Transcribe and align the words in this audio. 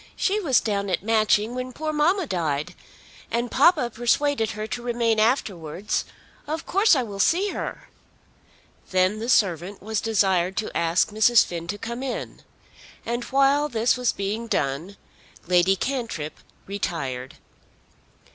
She 0.15 0.39
was 0.39 0.59
down 0.59 0.89
at 0.89 1.03
Matching 1.03 1.53
when 1.53 1.73
poor 1.73 1.93
mamma 1.93 2.25
died. 2.25 2.73
And 3.29 3.51
papa 3.51 3.91
persuaded 3.91 4.49
her 4.53 4.65
to 4.65 4.81
remain 4.81 5.19
afterwards. 5.19 6.05
Of 6.47 6.65
course 6.65 6.95
I 6.95 7.03
will 7.03 7.19
see 7.19 7.49
her." 7.49 7.87
Then 8.89 9.19
the 9.19 9.29
servant 9.29 9.79
was 9.79 10.01
desired 10.01 10.57
to 10.57 10.75
ask 10.75 11.11
Mrs. 11.11 11.45
Finn 11.45 11.67
to 11.67 11.77
come 11.77 12.01
in; 12.01 12.41
and 13.05 13.25
while 13.25 13.69
this 13.69 13.95
was 13.95 14.11
being 14.11 14.47
done 14.47 14.97
Lady 15.45 15.75
Cantrip 15.75 16.39
retired. 16.65 17.35
Mrs. 17.35 18.17